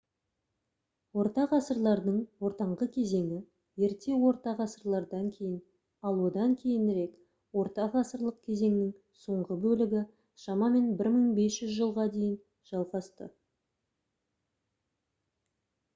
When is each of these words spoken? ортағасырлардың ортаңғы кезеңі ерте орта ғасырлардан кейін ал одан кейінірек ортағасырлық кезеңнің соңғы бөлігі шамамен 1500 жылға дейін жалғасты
ортағасырлардың 1.23 2.15
ортаңғы 2.47 2.85
кезеңі 2.95 3.37
ерте 3.87 4.15
орта 4.29 4.53
ғасырлардан 4.61 5.27
кейін 5.35 5.59
ал 6.11 6.23
одан 6.29 6.55
кейінірек 6.63 7.61
ортағасырлық 7.63 8.39
кезеңнің 8.49 8.89
соңғы 9.25 9.57
бөлігі 9.67 10.03
шамамен 10.45 10.87
1500 11.05 11.71
жылға 11.77 12.07
дейін 12.17 12.37
жалғасты 12.71 13.29